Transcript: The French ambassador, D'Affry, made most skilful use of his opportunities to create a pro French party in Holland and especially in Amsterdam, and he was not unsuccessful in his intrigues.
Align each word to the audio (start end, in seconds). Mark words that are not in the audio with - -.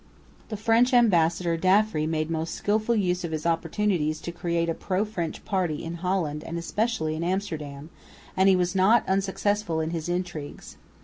The 0.49 0.57
French 0.57 0.95
ambassador, 0.95 1.55
D'Affry, 1.57 2.07
made 2.09 2.31
most 2.31 2.55
skilful 2.55 2.95
use 2.95 3.23
of 3.23 3.31
his 3.31 3.45
opportunities 3.45 4.19
to 4.21 4.31
create 4.31 4.67
a 4.67 4.73
pro 4.73 5.05
French 5.05 5.45
party 5.45 5.83
in 5.83 5.93
Holland 6.01 6.43
and 6.43 6.57
especially 6.57 7.13
in 7.15 7.23
Amsterdam, 7.23 7.91
and 8.35 8.49
he 8.49 8.55
was 8.55 8.73
not 8.73 9.07
unsuccessful 9.07 9.79
in 9.79 9.91
his 9.91 10.09
intrigues. 10.09 10.77